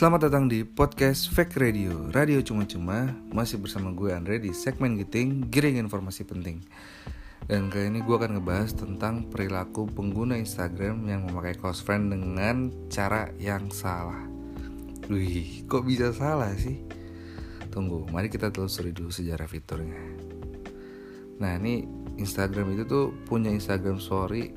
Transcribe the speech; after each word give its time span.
Selamat 0.00 0.32
datang 0.32 0.48
di 0.48 0.64
podcast 0.64 1.28
Fake 1.28 1.60
Radio. 1.60 2.08
Radio 2.08 2.40
Cuma-Cuma 2.40 3.12
Masih 3.36 3.60
bersama 3.60 3.92
gue 3.92 4.08
Andre 4.08 4.40
di 4.40 4.48
segmen 4.56 4.96
Giting 4.96 5.52
Giring 5.52 5.76
informasi 5.76 6.24
penting. 6.24 6.64
Dan 7.44 7.68
kali 7.68 7.92
ini 7.92 8.00
gue 8.00 8.16
akan 8.16 8.40
ngebahas 8.40 8.80
tentang 8.80 9.28
perilaku 9.28 9.84
pengguna 9.92 10.40
Instagram 10.40 11.04
Yang 11.04 11.28
memakai 11.28 11.52
close 11.52 11.84
friend 11.84 12.16
dengan 12.16 12.72
cara 12.88 13.28
yang 13.36 13.68
salah. 13.68 14.24
Wih, 15.12 15.68
kok 15.68 15.84
bisa 15.84 16.16
salah 16.16 16.56
sih? 16.56 16.80
Tunggu, 17.68 18.08
mari 18.08 18.32
kita 18.32 18.48
telusuri 18.48 18.96
dulu 18.96 19.12
sejarah 19.12 19.52
fiturnya. 19.52 20.00
Nah 21.44 21.60
ini 21.60 21.84
Instagram 22.16 22.72
itu 22.72 22.88
tuh 22.88 23.12
punya 23.28 23.52
Instagram 23.52 24.00
story 24.00 24.48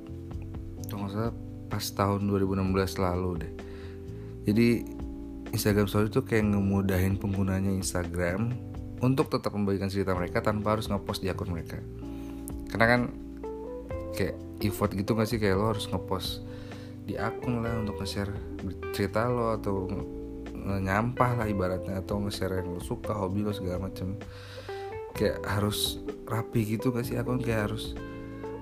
nggak 0.88 1.12
salah 1.12 1.36
pas 1.68 1.84
tahun 1.84 2.32
2016 2.32 2.96
lalu 2.96 3.32
deh. 3.44 3.54
Jadi 4.48 5.03
Instagram 5.54 5.86
Story 5.86 6.10
itu 6.10 6.26
kayak 6.26 6.50
ngemudahin 6.50 7.22
penggunanya 7.22 7.70
Instagram 7.70 8.58
untuk 9.06 9.30
tetap 9.30 9.54
membagikan 9.54 9.88
cerita 9.88 10.18
mereka 10.18 10.42
tanpa 10.42 10.74
harus 10.74 10.90
ngepost 10.90 11.22
di 11.22 11.30
akun 11.30 11.54
mereka. 11.54 11.78
Karena 12.74 12.86
kan 12.90 13.02
kayak 14.18 14.36
effort 14.66 14.98
gitu 14.98 15.14
gak 15.14 15.30
sih? 15.30 15.38
Kayak 15.38 15.62
lo 15.62 15.66
harus 15.78 15.86
ngepost 15.86 16.42
di 17.06 17.20
akun 17.20 17.62
lah 17.62 17.84
untuk 17.84 18.02
nge-share 18.02 18.34
cerita 18.96 19.30
lo 19.30 19.54
atau 19.54 19.86
nyampah 20.64 21.44
lah 21.44 21.46
ibaratnya 21.46 22.00
atau 22.00 22.24
nge-share 22.24 22.64
yang 22.64 22.74
lo 22.74 22.82
suka, 22.82 23.14
hobi 23.14 23.46
lo 23.46 23.54
segala 23.54 23.86
macem. 23.86 24.18
Kayak 25.14 25.46
harus 25.46 26.02
rapi 26.26 26.66
gitu 26.66 26.90
gak 26.90 27.06
sih 27.06 27.14
akun? 27.20 27.38
Kayak 27.38 27.70
harus 27.70 27.94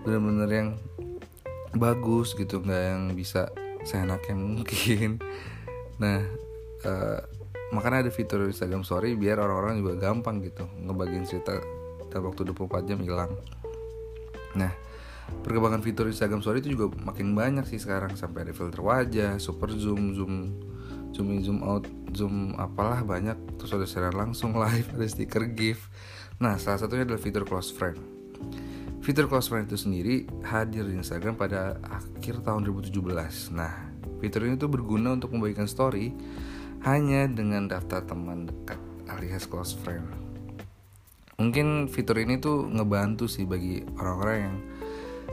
bener-bener 0.04 0.50
yang 0.52 0.70
bagus 1.72 2.36
gitu 2.36 2.60
nggak 2.60 2.84
yang 2.84 3.04
bisa 3.16 3.48
seenaknya 3.88 4.36
mungkin. 4.36 5.16
Nah 6.02 6.18
uh, 6.88 7.20
makanya 7.72 8.08
ada 8.08 8.12
fitur 8.12 8.44
Instagram 8.46 8.84
Story 8.84 9.16
biar 9.16 9.40
orang-orang 9.40 9.80
juga 9.80 9.94
gampang 9.98 10.44
gitu 10.44 10.68
ngebagiin 10.82 11.24
cerita 11.24 11.56
dalam 12.12 12.32
waktu 12.32 12.44
24 12.52 12.90
jam 12.90 13.00
hilang 13.00 13.32
nah 14.52 14.72
perkembangan 15.42 15.80
fitur 15.80 16.12
Instagram 16.12 16.44
Story 16.44 16.60
itu 16.60 16.76
juga 16.76 16.92
makin 17.08 17.32
banyak 17.32 17.64
sih 17.64 17.80
sekarang 17.80 18.20
sampai 18.20 18.44
ada 18.44 18.52
filter 18.52 18.84
wajah, 18.84 19.40
super 19.40 19.72
zoom, 19.72 20.12
zoom 20.12 20.52
zoom 21.12 21.28
in, 21.32 21.44
zoom 21.44 21.60
out, 21.64 21.88
zoom 22.16 22.56
apalah 22.56 23.04
banyak 23.04 23.36
terus 23.60 23.72
ada 23.76 23.88
siaran 23.88 24.16
langsung 24.16 24.56
live, 24.64 24.88
ada 24.96 25.06
stiker 25.08 25.48
GIF. 25.52 25.88
Nah, 26.42 26.58
salah 26.58 26.82
satunya 26.82 27.06
adalah 27.06 27.22
fitur 27.22 27.46
close 27.46 27.70
friend. 27.70 28.00
Fitur 29.02 29.30
close 29.30 29.50
friend 29.50 29.70
itu 29.70 29.78
sendiri 29.78 30.26
hadir 30.46 30.88
di 30.88 30.98
Instagram 30.98 31.38
pada 31.38 31.78
akhir 31.86 32.42
tahun 32.42 32.66
2017. 32.66 33.54
Nah, 33.54 33.94
fitur 34.24 34.50
ini 34.50 34.58
tuh 34.58 34.72
berguna 34.72 35.14
untuk 35.14 35.34
membagikan 35.34 35.70
story 35.70 36.14
hanya 36.82 37.30
dengan 37.30 37.70
daftar 37.70 38.02
teman 38.02 38.50
dekat 38.50 38.80
alias 39.06 39.46
close 39.46 39.78
friend. 39.78 40.08
Mungkin 41.38 41.90
fitur 41.90 42.18
ini 42.22 42.38
tuh 42.38 42.70
ngebantu 42.70 43.26
sih 43.26 43.46
bagi 43.46 43.82
orang-orang 43.98 44.38
yang 44.38 44.56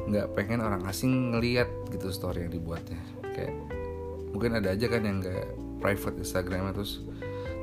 nggak 0.08 0.26
pengen 0.32 0.60
orang 0.64 0.84
asing 0.88 1.36
ngeliat 1.36 1.68
gitu 1.92 2.08
story 2.12 2.48
yang 2.48 2.52
dibuatnya. 2.52 3.00
Kayak 3.32 3.56
mungkin 4.32 4.56
ada 4.56 4.72
aja 4.72 4.86
kan 4.88 5.04
yang 5.04 5.20
nggak 5.24 5.44
private 5.80 6.16
Instagramnya 6.20 6.72
terus 6.76 7.04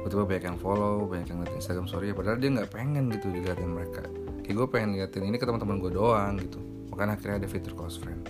tiba-tiba 0.05 0.25
banyak 0.29 0.45
yang 0.53 0.59
follow, 0.61 1.09
banyak 1.09 1.27
yang 1.33 1.37
ngeliat 1.41 1.55
Instagram 1.57 1.89
story 1.89 2.13
padahal 2.13 2.37
dia 2.37 2.49
nggak 2.53 2.69
pengen 2.69 3.09
gitu 3.13 3.33
diliatin 3.33 3.69
mereka. 3.69 4.05
Kayak 4.45 4.55
gue 4.61 4.67
pengen 4.69 4.89
liatin 4.93 5.25
ini 5.25 5.37
ke 5.41 5.45
teman-teman 5.45 5.81
gue 5.81 5.91
doang 5.93 6.37
gitu. 6.37 6.61
Makanya 6.93 7.17
akhirnya 7.17 7.37
ada 7.41 7.49
fitur 7.49 7.73
close 7.73 7.97
friend. 7.97 8.29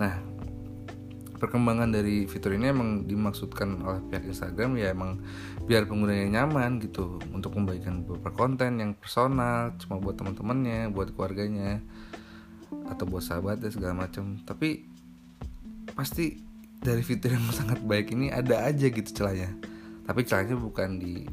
Nah, 0.00 0.16
perkembangan 1.40 1.88
dari 1.88 2.28
fitur 2.28 2.52
ini 2.52 2.68
emang 2.68 3.08
dimaksudkan 3.08 3.80
oleh 3.80 4.04
pihak 4.12 4.28
Instagram 4.28 4.76
ya 4.76 4.92
emang 4.92 5.24
biar 5.64 5.88
penggunanya 5.88 6.44
nyaman 6.44 6.76
gitu 6.84 7.16
untuk 7.32 7.56
membagikan 7.56 8.04
beberapa 8.04 8.36
konten 8.36 8.76
yang 8.76 8.92
personal 8.92 9.72
cuma 9.80 9.96
buat 9.96 10.20
teman-temannya 10.20 10.92
buat 10.92 11.16
keluarganya 11.16 11.80
atau 12.92 13.04
buat 13.08 13.24
sahabatnya 13.24 13.72
segala 13.72 14.06
macam. 14.06 14.38
Tapi 14.44 14.84
pasti 15.96 16.38
dari 16.78 17.00
fitur 17.00 17.34
yang 17.34 17.48
sangat 17.56 17.80
baik 17.82 18.12
ini 18.12 18.28
ada 18.28 18.68
aja 18.68 18.86
gitu 18.86 19.08
celahnya. 19.10 19.50
Tapi 20.04 20.20
celahnya 20.28 20.60
bukan 20.60 21.00
di 21.00 21.24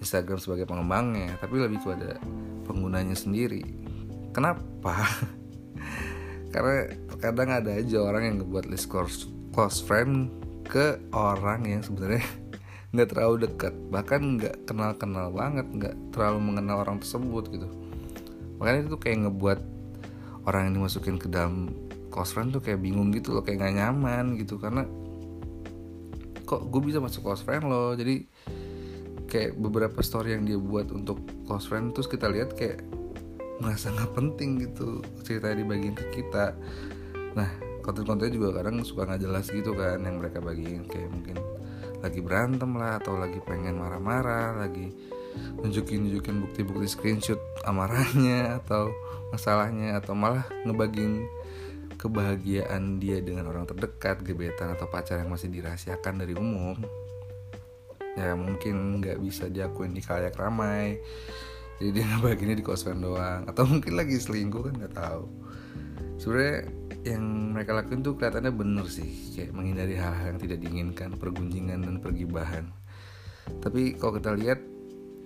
Instagram 0.00 0.40
sebagai 0.40 0.64
pengembangnya 0.64 1.36
tapi 1.38 1.60
lebih 1.60 1.78
kepada 1.84 2.18
penggunanya 2.64 3.14
sendiri. 3.14 3.62
Kenapa 4.34 5.06
karena 6.50 6.90
kadang 7.22 7.50
ada 7.50 7.70
aja 7.78 7.98
orang 8.02 8.22
yang 8.26 8.36
ngebuat 8.42 8.66
list 8.66 8.90
close, 8.90 9.30
close 9.54 9.78
friend 9.78 10.30
ke 10.66 10.98
orang 11.14 11.66
yang 11.66 11.82
sebenarnya 11.82 12.22
nggak 12.92 13.08
terlalu 13.14 13.46
dekat. 13.46 13.74
Bahkan 13.90 14.20
nggak 14.38 14.54
kenal 14.66 14.90
kenal 14.98 15.30
banget 15.30 15.66
nggak 15.70 15.94
terlalu 16.10 16.38
mengenal 16.42 16.82
orang 16.82 16.98
tersebut 16.98 17.44
gitu. 17.54 17.68
Makanya 18.58 18.90
itu 18.90 18.98
kayak 18.98 19.18
ngebuat 19.26 19.58
orang 20.50 20.60
yang 20.70 20.74
dimasukin 20.82 21.16
ke 21.16 21.30
dalam 21.30 21.70
close 22.10 22.34
friend 22.34 22.50
tuh 22.50 22.62
kayak 22.62 22.82
bingung 22.82 23.14
gitu 23.14 23.30
loh 23.30 23.42
kayak 23.46 23.62
nggak 23.62 23.74
nyaman 23.78 24.34
gitu. 24.36 24.58
Karena 24.58 24.82
kok 26.42 26.66
gue 26.66 26.82
bisa 26.82 26.98
masuk 26.98 27.22
close 27.22 27.46
friend 27.46 27.70
loh? 27.70 27.94
Jadi 27.94 28.26
kayak 29.30 29.54
beberapa 29.54 30.02
story 30.02 30.34
yang 30.34 30.42
dia 30.42 30.58
buat 30.58 30.90
untuk 30.90 31.22
close 31.46 31.70
friend 31.70 31.94
terus 31.94 32.10
kita 32.10 32.26
lihat 32.26 32.58
kayak 32.58 32.82
merasa 33.60 33.92
nggak 33.92 34.12
penting 34.16 34.50
gitu 34.64 35.04
cerita 35.22 35.52
dibagiin 35.52 35.94
ke 35.94 36.06
kita. 36.10 36.56
Nah 37.36 37.50
konten-kontennya 37.80 38.32
juga 38.32 38.60
kadang 38.60 38.80
suka 38.84 39.06
nggak 39.08 39.22
jelas 39.22 39.46
gitu 39.52 39.76
kan 39.76 40.00
yang 40.02 40.18
mereka 40.18 40.40
bagiin. 40.40 40.88
Kayak 40.88 41.10
mungkin 41.12 41.36
lagi 42.00 42.20
berantem 42.24 42.70
lah 42.80 42.96
atau 42.96 43.20
lagi 43.20 43.38
pengen 43.44 43.76
marah-marah 43.76 44.56
lagi 44.56 44.88
nunjukin 45.60 46.08
nunjukin 46.08 46.42
bukti-bukti 46.42 46.88
screenshot 46.88 47.38
amarahnya 47.68 48.50
atau 48.64 48.90
masalahnya 49.30 50.00
atau 50.00 50.16
malah 50.16 50.48
ngebagiin 50.66 51.28
kebahagiaan 52.00 52.96
dia 52.96 53.20
dengan 53.20 53.52
orang 53.52 53.68
terdekat 53.68 54.24
gebetan 54.24 54.72
atau 54.72 54.88
pacar 54.88 55.20
yang 55.20 55.28
masih 55.28 55.52
dirahasiakan 55.52 56.24
dari 56.24 56.32
umum. 56.32 56.80
Ya 58.16 58.32
mungkin 58.34 59.04
nggak 59.04 59.20
bisa 59.20 59.52
diakuin 59.52 59.92
di 59.92 60.00
kayak 60.00 60.34
ramai 60.40 60.96
jadi 61.80 61.96
dia 61.96 62.04
ngebagiinnya 62.04 62.60
di 62.60 62.66
kosan 62.66 63.00
doang. 63.00 63.48
Atau 63.48 63.64
mungkin 63.64 63.96
lagi 63.96 64.20
selingkuh 64.20 64.68
kan 64.68 64.74
nggak 64.76 64.94
tahu. 65.00 65.24
Sebenarnya 66.20 66.68
yang 67.08 67.56
mereka 67.56 67.72
lakuin 67.72 68.04
tuh 68.04 68.20
kelihatannya 68.20 68.52
bener 68.52 68.84
sih. 68.92 69.08
Kayak 69.32 69.56
menghindari 69.56 69.96
hal-hal 69.96 70.36
yang 70.36 70.40
tidak 70.44 70.58
diinginkan 70.60 71.16
pergunjingan 71.16 71.80
dan 71.80 71.96
pergibahan. 72.04 72.68
Tapi 73.64 73.96
kalau 73.96 74.20
kita 74.20 74.36
lihat 74.36 74.60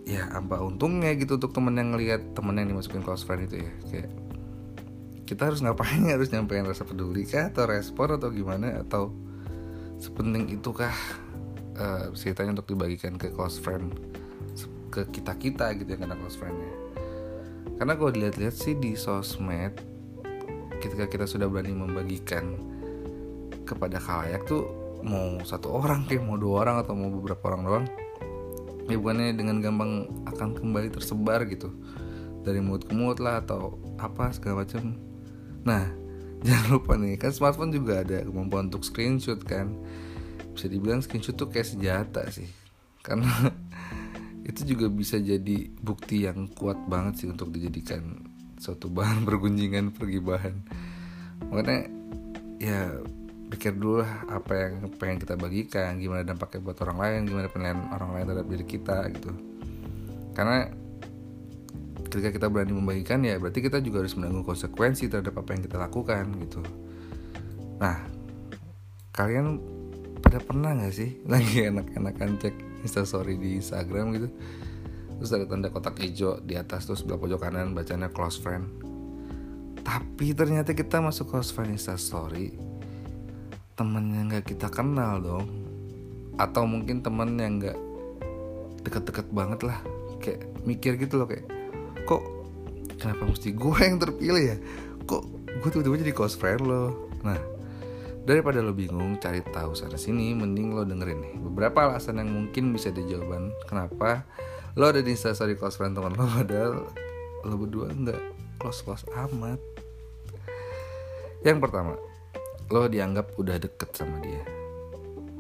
ya 0.06 0.30
apa 0.30 0.62
untungnya 0.62 1.10
gitu 1.18 1.42
untuk 1.42 1.50
temen 1.50 1.74
yang 1.74 1.90
ngelihat 1.90 2.22
temen 2.38 2.54
yang 2.54 2.70
dimasukin 2.70 3.02
close 3.02 3.26
friend 3.26 3.50
itu 3.50 3.66
ya. 3.66 3.72
Kayak 3.90 4.10
kita 5.26 5.42
harus 5.50 5.58
ngapain? 5.58 6.06
Harus 6.14 6.30
nyampein 6.30 6.70
rasa 6.70 6.86
peduli 6.86 7.26
kah? 7.26 7.50
Atau 7.50 7.66
respon? 7.66 8.14
Atau 8.14 8.30
gimana? 8.30 8.78
Atau 8.78 9.10
sepenting 9.98 10.54
itukah 10.54 10.94
uh, 11.82 12.14
ceritanya 12.14 12.62
untuk 12.62 12.70
dibagikan 12.70 13.18
ke 13.18 13.34
close 13.34 13.58
friend 13.58 13.90
ke 14.94 15.10
kita 15.10 15.34
kita 15.34 15.74
gitu 15.74 15.98
yang 15.98 16.06
kena 16.06 16.14
close 16.14 16.38
friendnya. 16.38 16.70
Karena 17.74 17.98
kalau 17.98 18.14
dilihat-lihat 18.14 18.54
sih 18.54 18.78
di 18.78 18.94
sosmed 18.94 19.74
ketika 20.78 21.10
kita 21.10 21.26
sudah 21.26 21.50
berani 21.50 21.74
membagikan 21.74 22.54
kepada 23.66 23.98
khalayak 23.98 24.46
tuh 24.46 24.70
mau 25.02 25.42
satu 25.42 25.82
orang 25.82 26.06
kayak 26.06 26.22
mau 26.22 26.38
dua 26.38 26.62
orang 26.62 26.76
atau 26.86 26.94
mau 26.94 27.10
beberapa 27.10 27.50
orang 27.50 27.62
doang 27.66 27.86
ya 28.88 28.96
bukannya 29.00 29.32
dengan 29.36 29.64
gampang 29.64 30.08
akan 30.28 30.54
kembali 30.56 30.92
tersebar 30.92 31.44
gitu. 31.48 31.72
Dari 32.44 32.60
mulut 32.60 32.84
ke 32.84 32.92
mulut 32.92 33.18
lah 33.18 33.40
atau 33.40 33.80
apa 33.96 34.30
segala 34.30 34.64
macam. 34.64 34.96
Nah 35.64 35.88
jangan 36.46 36.66
lupa 36.78 36.92
nih 37.00 37.16
kan 37.16 37.32
smartphone 37.32 37.72
juga 37.72 38.04
ada 38.04 38.22
kemampuan 38.22 38.68
untuk 38.68 38.84
screenshot 38.84 39.40
kan. 39.42 39.72
Bisa 40.52 40.68
dibilang 40.70 41.00
screenshot 41.00 41.34
tuh 41.34 41.48
kayak 41.48 41.66
senjata 41.66 42.28
sih. 42.28 42.48
Karena 43.00 43.28
itu 44.44 44.76
juga 44.76 44.92
bisa 44.92 45.16
jadi 45.16 45.72
bukti 45.80 46.28
yang 46.28 46.52
kuat 46.52 46.76
banget 46.84 47.24
sih 47.24 47.28
untuk 47.32 47.48
dijadikan 47.48 48.20
suatu 48.60 48.92
bahan 48.92 49.24
pergunjingan 49.28 49.96
pergibahan. 49.96 50.60
Makanya 51.48 51.88
ya 52.60 52.80
pikir 53.48 53.76
dulu 53.76 54.04
lah 54.04 54.24
apa 54.28 54.52
yang 54.56 54.88
pengen 54.96 55.20
kita 55.20 55.34
bagikan 55.36 56.00
gimana 56.00 56.24
dampaknya 56.26 56.60
buat 56.64 56.78
orang 56.84 56.98
lain 56.98 57.20
gimana 57.28 57.46
penilaian 57.48 57.80
orang 57.92 58.10
lain 58.16 58.24
terhadap 58.28 58.46
diri 58.52 58.66
kita 58.68 58.98
gitu. 59.16 59.30
Karena 60.36 60.68
ketika 62.08 62.28
kita 62.30 62.46
berani 62.52 62.76
membagikan 62.76 63.24
ya 63.24 63.40
berarti 63.40 63.64
kita 63.64 63.80
juga 63.80 64.04
harus 64.04 64.14
menanggung 64.14 64.44
konsekuensi 64.44 65.08
terhadap 65.08 65.40
apa 65.40 65.50
yang 65.56 65.62
kita 65.64 65.76
lakukan 65.80 66.24
gitu. 66.44 66.60
Nah 67.80 67.96
kalian 69.14 69.62
pada 70.20 70.38
pernah 70.42 70.76
nggak 70.76 70.92
sih 70.92 71.10
lagi 71.32 71.64
enak-enakan 71.64 72.30
cek 72.44 72.73
instastory 72.84 73.40
di 73.40 73.58
Instagram 73.58 74.12
gitu. 74.14 74.28
Terus 75.18 75.30
ada 75.32 75.48
tanda 75.48 75.72
kotak 75.72 75.96
hijau 76.04 76.38
di 76.44 76.54
atas 76.54 76.84
terus 76.84 77.00
sebelah 77.00 77.16
pojok 77.16 77.40
kanan 77.40 77.72
bacanya 77.72 78.12
close 78.12 78.36
friend. 78.36 78.68
Tapi 79.80 80.36
ternyata 80.36 80.76
kita 80.76 81.00
masuk 81.00 81.32
close 81.32 81.48
friend 81.48 81.72
instastory 81.72 82.56
temen 83.74 84.14
yang 84.14 84.30
nggak 84.30 84.46
kita 84.46 84.68
kenal 84.68 85.18
dong. 85.18 85.46
Atau 86.36 86.68
mungkin 86.68 87.00
temen 87.00 87.40
yang 87.40 87.58
nggak 87.62 87.78
deket-deket 88.84 89.26
banget 89.32 89.64
lah. 89.64 89.80
Kayak 90.20 90.44
mikir 90.68 91.00
gitu 91.00 91.20
loh 91.20 91.28
kayak 91.28 91.48
kok 92.04 92.20
kenapa 93.00 93.24
mesti 93.28 93.52
gue 93.56 93.78
yang 93.80 93.96
terpilih 93.96 94.44
ya? 94.44 94.56
Kok 95.08 95.22
gue 95.62 95.68
tiba-tiba 95.72 95.96
jadi 96.04 96.12
close 96.12 96.36
friend 96.36 96.62
lo? 96.68 97.08
Nah 97.24 97.38
daripada 98.24 98.64
lo 98.64 98.72
bingung 98.72 99.20
cari 99.20 99.44
tahu 99.44 99.76
sana 99.76 100.00
sini 100.00 100.32
mending 100.32 100.72
lo 100.72 100.82
dengerin 100.82 101.20
nih. 101.20 101.34
Beberapa 101.38 101.92
alasan 101.92 102.24
yang 102.24 102.32
mungkin 102.32 102.72
bisa 102.72 102.88
dijawaban 102.88 103.52
kenapa 103.68 104.24
lo 104.74 104.90
ada 104.90 105.04
di 105.04 105.12
instastory 105.12 105.54
close 105.54 105.76
friend 105.76 105.94
teman 105.94 106.16
lo 106.16 106.24
padahal 106.26 106.88
lo 107.44 107.54
berdua 107.60 107.92
nggak 107.92 108.20
close 108.56 108.80
close 108.80 109.04
amat. 109.12 109.60
Yang 111.44 111.58
pertama 111.68 111.94
lo 112.72 112.88
dianggap 112.88 113.36
udah 113.36 113.60
deket 113.60 113.92
sama 113.92 114.16
dia. 114.24 114.42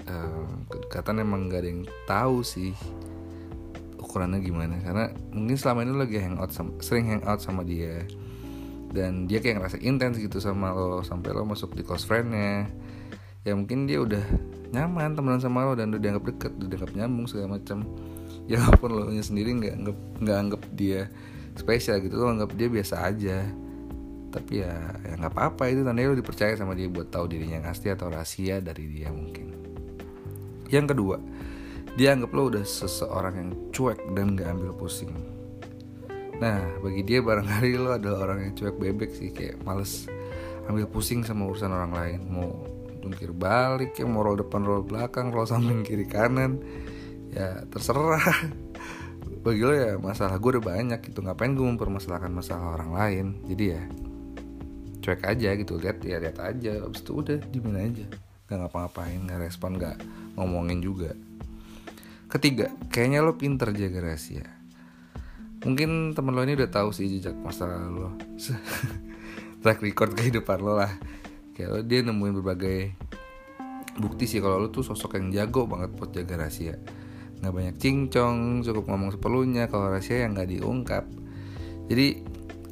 Uh, 0.04 0.68
kedekatan 0.68 1.24
emang 1.24 1.48
gak 1.48 1.64
ada 1.64 1.68
yang 1.72 1.88
tahu 2.04 2.44
sih 2.44 2.76
ukurannya 3.96 4.44
gimana 4.44 4.76
karena 4.84 5.08
mungkin 5.32 5.56
selama 5.56 5.80
ini 5.80 5.90
lo 5.96 6.04
lagi 6.04 6.20
hangout 6.20 6.52
sama, 6.52 6.76
sering 6.84 7.08
hangout 7.08 7.40
sama 7.40 7.64
dia 7.64 8.04
dan 8.94 9.26
dia 9.26 9.42
kayak 9.42 9.58
ngerasa 9.58 9.82
intens 9.82 10.22
gitu 10.22 10.38
sama 10.38 10.70
lo 10.70 11.02
sampai 11.02 11.34
lo 11.34 11.42
masuk 11.42 11.74
di 11.74 11.82
close 11.82 12.06
friendnya. 12.06 12.70
Ya 13.42 13.52
mungkin 13.58 13.90
dia 13.90 13.98
udah 13.98 14.22
nyaman 14.70 15.18
temenan 15.18 15.42
sama 15.42 15.66
lo 15.66 15.74
dan 15.74 15.90
udah 15.90 15.98
dianggap 16.00 16.24
deket 16.30 16.52
udah 16.54 16.68
dianggap 16.70 16.92
nyambung 16.94 17.26
segala 17.26 17.58
macam. 17.58 17.82
Ya 18.46 18.62
walaupun 18.62 18.90
lo 18.94 19.10
nya 19.10 19.26
sendiri 19.26 19.50
nggak 19.58 19.74
anggap 19.74 19.98
nggak 20.22 20.38
anggap 20.38 20.62
dia 20.78 21.00
spesial 21.58 21.98
gitu 21.98 22.14
lo 22.14 22.30
anggap 22.30 22.54
dia 22.54 22.70
biasa 22.70 22.94
aja. 23.02 23.42
Tapi 24.30 24.62
ya 24.62 24.74
ya 25.02 25.12
nggak 25.18 25.32
apa-apa 25.34 25.74
itu 25.74 25.82
tandanya 25.82 26.14
lo 26.14 26.16
dipercaya 26.16 26.54
sama 26.54 26.78
dia 26.78 26.86
buat 26.86 27.10
tahu 27.10 27.26
dirinya 27.26 27.60
yang 27.60 27.66
asli 27.66 27.90
atau 27.90 28.06
rahasia 28.06 28.62
dari 28.62 28.86
dia 28.86 29.10
mungkin. 29.10 29.50
Yang 30.70 30.94
kedua 30.94 31.18
dia 31.98 32.14
anggap 32.14 32.30
lo 32.30 32.50
udah 32.50 32.62
seseorang 32.62 33.34
yang 33.38 33.50
cuek 33.74 33.98
dan 34.14 34.34
gak 34.34 34.50
ambil 34.54 34.74
pusing 34.74 35.33
nah 36.42 36.58
bagi 36.82 37.02
dia 37.06 37.22
barangkali 37.22 37.70
lo 37.78 37.94
adalah 37.94 38.30
orang 38.30 38.50
yang 38.50 38.52
cuek 38.58 38.76
bebek 38.76 39.10
sih 39.14 39.30
kayak 39.30 39.62
males 39.62 40.10
ambil 40.68 40.88
pusing 40.88 41.20
sama 41.24 41.48
urusan 41.48 41.70
orang 41.72 41.92
lain. 41.92 42.20
Mau 42.28 42.48
jungkir 43.04 43.36
balik 43.36 43.96
ya 44.00 44.08
mau 44.08 44.24
roll 44.24 44.40
depan 44.40 44.64
roll 44.64 44.84
belakang 44.84 45.28
roll 45.28 45.48
samping 45.48 45.84
kiri 45.84 46.08
kanan. 46.08 46.60
Ya 47.32 47.64
terserah. 47.68 48.22
Bagi 49.44 49.60
lo 49.60 49.74
ya 49.76 50.00
masalah 50.00 50.40
gue 50.40 50.56
udah 50.56 50.64
banyak 50.64 51.00
gitu. 51.04 51.20
Ngapain 51.20 51.52
gue 51.52 51.66
mempermasalahkan 51.66 52.32
masalah 52.32 52.80
orang 52.80 52.90
lain? 52.96 53.26
Jadi 53.44 53.64
ya 53.76 53.82
cuek 55.04 55.20
aja 55.20 55.48
gitu. 55.52 55.76
Lihat 55.76 55.98
ya 56.00 56.16
lihat 56.16 56.38
aja. 56.40 56.72
Abis 56.80 57.04
itu 57.04 57.12
udah 57.12 57.38
dimin 57.52 57.76
aja. 57.76 58.06
Nggak 58.48 58.58
ngapa-ngapain 58.64 59.20
nggak 59.28 59.40
respon 59.44 59.76
nggak 59.76 59.96
ngomongin 60.40 60.80
juga. 60.80 61.12
Ketiga 62.32 62.72
kayaknya 62.88 63.20
lo 63.20 63.36
pinter 63.36 63.70
jaga 63.76 64.10
rahasia 64.10 64.53
mungkin 65.64 66.12
temen 66.12 66.36
lo 66.36 66.44
ini 66.44 66.54
udah 66.54 66.70
tahu 66.70 66.92
sih 66.92 67.08
jejak 67.08 67.34
masa 67.40 67.66
lo. 67.68 68.12
Track 69.64 69.80
record 69.80 70.12
kehidupan 70.12 70.60
lo 70.60 70.76
lah. 70.76 70.92
Kayak 71.56 71.68
lo 71.72 71.80
dia 71.80 72.00
nemuin 72.04 72.34
berbagai 72.40 72.78
bukti 73.96 74.28
sih 74.28 74.44
kalau 74.44 74.60
lo 74.60 74.68
tuh 74.68 74.84
sosok 74.84 75.16
yang 75.16 75.32
jago 75.32 75.64
banget 75.64 75.90
buat 75.96 76.12
jaga 76.12 76.44
rahasia. 76.46 76.76
Nggak 77.40 77.52
banyak 77.52 77.76
cincong 77.80 78.62
cukup 78.62 78.84
ngomong 78.92 79.10
seperlunya 79.16 79.66
kalau 79.72 79.88
rahasia 79.88 80.28
yang 80.28 80.36
nggak 80.36 80.52
diungkap. 80.52 81.04
Jadi 81.88 82.06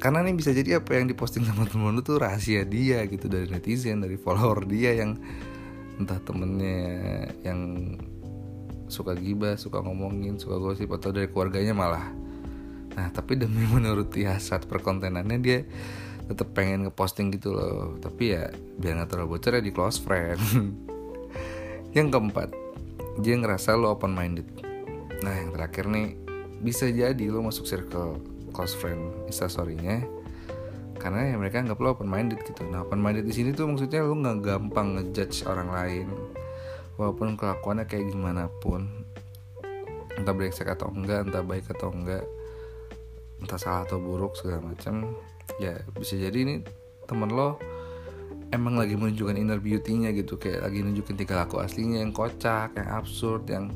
karena 0.03 0.19
nih 0.19 0.35
bisa 0.35 0.51
jadi 0.51 0.83
apa 0.83 0.99
yang 0.99 1.07
diposting 1.07 1.47
sama 1.47 1.63
temen 1.63 1.95
lu 1.95 2.03
tuh 2.03 2.19
rahasia 2.19 2.67
dia 2.67 3.07
gitu 3.07 3.31
dari 3.31 3.47
netizen 3.47 4.03
dari 4.03 4.19
follower 4.19 4.67
dia 4.67 4.99
yang 4.99 5.15
entah 5.95 6.19
temennya 6.19 7.31
yang 7.45 7.95
suka 8.91 9.15
gibah 9.15 9.55
suka 9.55 9.79
ngomongin 9.79 10.35
suka 10.35 10.59
gosip 10.59 10.91
atau 10.91 11.15
dari 11.15 11.31
keluarganya 11.31 11.71
malah 11.71 12.11
nah 12.93 13.09
tapi 13.09 13.37
demi 13.37 13.65
menuruti 13.73 14.25
hasrat 14.25 14.65
perkontenannya 14.69 15.37
dia 15.41 15.59
tetap 16.23 16.55
pengen 16.55 16.87
ngeposting 16.87 17.35
gitu 17.35 17.51
loh. 17.51 17.99
Tapi 17.99 18.31
ya 18.31 18.47
biar 18.79 18.95
nggak 18.95 19.11
terlalu 19.11 19.35
bocor 19.35 19.59
ya 19.59 19.61
di 19.61 19.75
close 19.75 19.99
friend. 19.99 20.39
Yang 21.97 22.07
keempat 22.15 22.49
dia 23.21 23.37
ngerasa 23.37 23.77
lo 23.77 23.93
open 23.93 24.13
minded 24.13 24.47
nah 25.21 25.33
yang 25.37 25.53
terakhir 25.53 25.85
nih 25.87 26.17
bisa 26.63 26.89
jadi 26.89 27.29
lo 27.29 27.45
masuk 27.45 27.69
circle 27.69 28.17
close 28.49 28.73
friend 28.73 29.13
instastorynya 29.29 30.01
karena 30.97 31.31
ya 31.31 31.35
mereka 31.35 31.59
nggak 31.59 31.75
perlu 31.75 31.99
open 31.99 32.07
minded 32.07 32.39
gitu. 32.47 32.63
Nah 32.63 32.87
open 32.87 33.03
minded 33.03 33.27
di 33.27 33.35
sini 33.35 33.51
tuh 33.51 33.67
maksudnya 33.67 34.07
lu 34.07 34.23
nggak 34.23 34.39
gampang 34.39 34.95
ngejudge 34.95 35.43
orang 35.43 35.67
lain 35.67 36.07
walaupun 36.95 37.35
kelakuannya 37.35 37.83
kayak 37.91 38.07
gimana 38.07 38.47
pun. 38.63 38.87
Entah 40.15 40.31
brengsek 40.31 40.63
atau 40.63 40.87
enggak 40.95 41.27
entah 41.27 41.43
baik 41.43 41.67
atau 41.75 41.91
enggak 41.91 42.23
entah 43.43 43.59
salah 43.59 43.83
atau 43.83 43.99
buruk 43.99 44.39
segala 44.39 44.63
macam 44.63 45.13
ya 45.59 45.75
bisa 45.99 46.15
jadi 46.15 46.33
ini 46.33 46.63
temen 47.05 47.29
lo 47.29 47.59
emang 48.55 48.79
lagi 48.79 48.95
menunjukkan 48.95 49.35
inner 49.35 49.59
beauty-nya 49.59 50.15
gitu 50.15 50.39
kayak 50.39 50.63
lagi 50.63 50.79
nunjukin 50.85 51.19
tiga 51.19 51.43
laku 51.43 51.59
aslinya 51.59 51.99
yang 51.99 52.15
kocak 52.15 52.71
yang 52.77 52.89
absurd 52.95 53.43
yang 53.51 53.73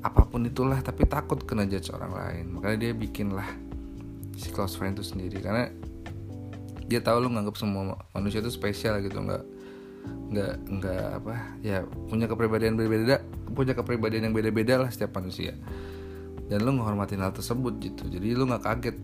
apa 0.00 0.24
pun 0.24 0.44
itulah 0.48 0.80
tapi 0.80 1.04
takut 1.04 1.44
kena 1.44 1.68
judge 1.68 1.92
orang 1.92 2.12
lain. 2.16 2.44
Makanya 2.56 2.76
dia 2.88 2.92
bikin 2.96 3.36
lah 3.36 3.46
si 4.36 4.48
close 4.48 4.74
friend 4.74 4.96
itu 4.96 5.04
sendiri 5.04 5.38
karena 5.44 5.68
dia 6.88 6.98
tahu 7.04 7.22
lu 7.22 7.28
nganggap 7.30 7.54
semua 7.60 8.00
manusia 8.16 8.40
itu 8.40 8.50
spesial 8.50 8.98
gitu 9.04 9.20
nggak 9.20 9.44
nggak 10.32 10.54
nggak 10.80 11.06
apa 11.20 11.34
ya 11.60 11.84
punya 12.08 12.24
kepribadian 12.24 12.74
berbeda 12.74 13.20
punya 13.52 13.76
kepribadian 13.76 14.30
yang 14.30 14.34
beda-beda 14.34 14.80
lah 14.80 14.90
setiap 14.90 15.20
manusia 15.20 15.52
dan 16.50 16.66
lu 16.66 16.74
menghormatin 16.74 17.22
hal 17.22 17.30
tersebut 17.30 17.78
gitu. 17.78 18.10
Jadi 18.10 18.34
lu 18.34 18.44
nggak 18.50 18.66
kaget. 18.66 18.96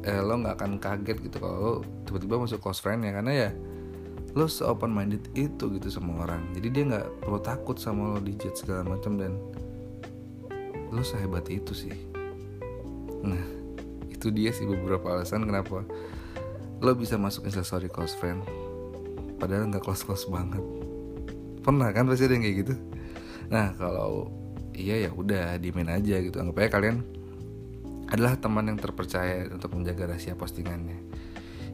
Eh 0.00 0.16
lo 0.24 0.40
nggak 0.40 0.56
akan 0.56 0.80
kaget 0.80 1.20
gitu 1.28 1.36
kalau 1.36 1.56
lo 1.60 1.72
tiba-tiba 2.08 2.40
masuk 2.40 2.58
close 2.64 2.80
friend 2.80 3.04
ya. 3.04 3.12
Karena 3.12 3.32
ya 3.36 3.50
lo 4.32 4.48
se 4.48 4.64
open 4.64 4.88
minded 4.88 5.20
itu 5.36 5.68
gitu 5.76 5.92
sama 5.92 6.24
orang. 6.24 6.40
Jadi 6.56 6.68
dia 6.72 6.82
nggak 6.88 7.06
perlu 7.20 7.38
takut 7.44 7.76
sama 7.76 8.16
lo 8.16 8.18
dijudge 8.24 8.64
segala 8.64 8.96
macam 8.96 9.20
dan 9.20 9.36
lo 10.88 11.04
sehebat 11.04 11.52
itu 11.52 11.76
sih. 11.76 11.92
Nah 13.20 13.44
itu 14.08 14.32
dia 14.32 14.48
sih 14.48 14.64
beberapa 14.64 15.20
alasan 15.20 15.44
kenapa 15.44 15.84
lo 16.80 16.92
bisa 16.96 17.20
masuk 17.20 17.44
instastory 17.44 17.92
close 17.92 18.16
friend. 18.16 18.40
Padahal 19.36 19.68
nggak 19.68 19.84
close 19.84 20.00
close 20.00 20.24
banget. 20.32 20.64
Pernah 21.60 21.92
kan 21.92 22.08
pasti 22.08 22.24
ada 22.24 22.40
yang 22.40 22.44
kayak 22.48 22.56
gitu? 22.64 22.74
Nah 23.52 23.76
kalau 23.76 24.32
iya 24.74 25.08
ya 25.08 25.10
udah 25.12 25.56
dimin 25.58 25.88
aja 25.90 26.18
gitu. 26.20 26.36
Anggap 26.40 26.66
aja 26.66 26.70
kalian 26.80 26.96
adalah 28.10 28.34
teman 28.36 28.66
yang 28.66 28.78
terpercaya 28.78 29.46
untuk 29.50 29.74
menjaga 29.78 30.10
rahasia 30.10 30.34
postingannya. 30.34 30.98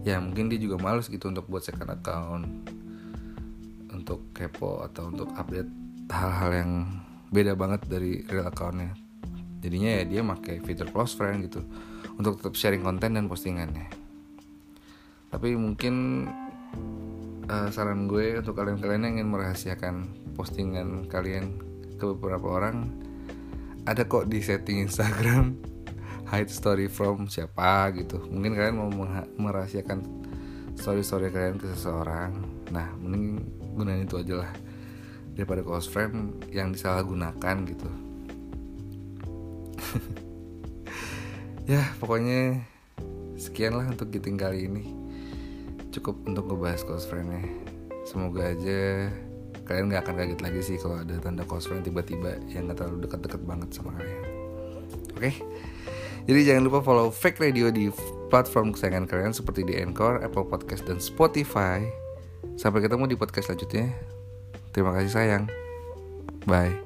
Ya 0.04 0.20
mungkin 0.20 0.52
dia 0.52 0.60
juga 0.60 0.78
males 0.78 1.08
gitu 1.08 1.32
untuk 1.32 1.48
buat 1.48 1.64
second 1.64 1.90
account 1.90 2.46
untuk 3.90 4.30
kepo 4.36 4.84
atau 4.84 5.08
untuk 5.08 5.32
update 5.34 5.66
hal-hal 6.12 6.50
yang 6.52 6.70
beda 7.32 7.58
banget 7.58 7.80
dari 7.88 8.22
real 8.28 8.46
accountnya. 8.46 8.92
Jadinya 9.64 9.90
ya 9.98 10.02
dia 10.06 10.20
pakai 10.22 10.62
fitur 10.62 10.92
close 10.92 11.16
friend 11.16 11.48
gitu 11.48 11.64
untuk 12.20 12.38
tetap 12.38 12.54
sharing 12.54 12.84
konten 12.84 13.16
dan 13.16 13.26
postingannya. 13.26 13.88
Tapi 15.32 15.58
mungkin 15.58 16.28
uh, 17.50 17.68
saran 17.74 18.06
gue 18.06 18.38
untuk 18.38 18.54
kalian-kalian 18.54 19.02
yang 19.10 19.14
ingin 19.18 19.28
merahasiakan 19.32 20.06
postingan 20.38 21.10
kalian 21.10 21.65
ke 21.96 22.04
beberapa 22.16 22.60
orang 22.60 22.92
ada 23.88 24.04
kok 24.04 24.28
di 24.28 24.38
setting 24.44 24.84
Instagram 24.84 25.56
hide 26.30 26.52
story 26.52 26.86
from 26.86 27.26
siapa 27.26 27.90
gitu. 27.96 28.22
Mungkin 28.28 28.52
kalian 28.54 28.76
mau 28.76 28.90
merahasiakan 29.38 30.04
story-story 30.76 31.32
kalian 31.32 31.56
ke 31.56 31.70
seseorang. 31.72 32.36
Nah 32.70 32.92
mending 33.00 33.42
gunain 33.74 34.04
itu 34.04 34.20
aja 34.20 34.44
lah. 34.44 34.52
Daripada 35.36 35.60
close 35.60 35.88
friend 35.88 36.44
yang 36.50 36.70
disalahgunakan 36.70 37.56
gitu. 37.68 37.90
Ya 41.66 41.82
pokoknya 41.98 42.62
sekian 43.34 43.74
lah 43.74 43.90
untuk 43.90 44.14
giting 44.14 44.38
kali 44.38 44.70
ini. 44.70 44.86
Cukup 45.90 46.22
untuk 46.22 46.46
ngebahas 46.46 46.86
close 46.86 47.10
friendnya 47.10 47.42
semoga 48.06 48.54
aja 48.54 49.10
kalian 49.66 49.90
gak 49.90 50.06
akan 50.06 50.14
kaget 50.22 50.40
lagi 50.40 50.60
sih 50.62 50.76
kalau 50.78 51.02
ada 51.02 51.14
tanda 51.18 51.42
close 51.42 51.66
friend 51.66 51.82
tiba-tiba 51.82 52.38
yang 52.48 52.70
gak 52.70 52.80
terlalu 52.80 53.04
deket-deket 53.04 53.42
banget 53.42 53.68
sama 53.74 53.92
kalian. 53.98 54.22
Oke? 55.16 55.20
Okay? 55.20 55.34
jadi 56.26 56.40
jangan 56.54 56.62
lupa 56.66 56.78
follow 56.82 57.08
fake 57.10 57.38
radio 57.38 57.70
di 57.70 57.90
platform 58.30 58.74
kesayangan 58.74 59.06
kalian 59.06 59.32
seperti 59.34 59.62
di 59.66 59.78
Anchor, 59.78 60.22
Apple 60.22 60.46
Podcast 60.46 60.86
dan 60.86 60.98
Spotify. 61.02 61.82
Sampai 62.56 62.80
ketemu 62.80 63.10
di 63.10 63.16
podcast 63.18 63.52
selanjutnya. 63.52 63.90
Terima 64.72 64.94
kasih 64.96 65.12
sayang. 65.12 65.44
Bye 66.46 66.85